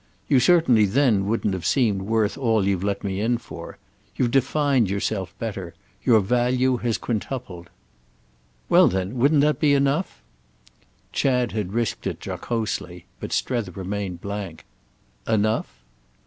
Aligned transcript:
"You 0.27 0.39
certainly 0.39 0.85
then 0.85 1.27
wouldn't 1.27 1.53
have 1.53 1.63
seemed 1.63 2.01
worth 2.01 2.35
all 2.35 2.65
you've 2.67 2.83
let 2.83 3.03
me 3.03 3.19
in 3.21 3.37
for. 3.37 3.77
You've 4.15 4.31
defined 4.31 4.89
yourself 4.89 5.37
better. 5.37 5.75
Your 6.03 6.21
value 6.21 6.77
has 6.77 6.97
quintupled." 6.97 7.69
"Well 8.67 8.87
then, 8.87 9.19
wouldn't 9.19 9.41
that 9.41 9.59
be 9.59 9.75
enough—?" 9.75 10.23
Chad 11.13 11.51
had 11.51 11.73
risked 11.73 12.07
it 12.07 12.19
jocosely, 12.25 13.05
but 13.19 13.31
Strether 13.31 13.73
remained 13.73 14.21
blank. 14.21 14.65
"Enough?" 15.27 15.71